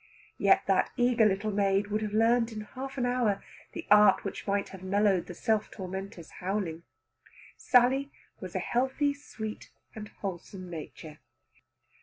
Yet 0.39 0.63
that 0.65 0.89
eager 0.97 1.27
little 1.27 1.51
maid 1.51 1.91
would 1.91 2.01
have 2.01 2.11
learned 2.15 2.51
in 2.51 2.61
half 2.61 2.97
an 2.97 3.05
hour 3.05 3.43
the 3.73 3.85
art 3.91 4.23
which 4.23 4.47
might 4.47 4.69
have 4.69 4.81
mellowed 4.81 5.27
the 5.27 5.35
self 5.35 5.69
tormentor's 5.69 6.31
howling. 6.41 6.81
Sally's 7.55 8.09
was 8.39 8.55
a 8.55 8.65
healthy, 8.65 9.13
sweet, 9.13 9.69
and 9.93 10.07
wholesome 10.07 10.71
nature. 10.71 11.19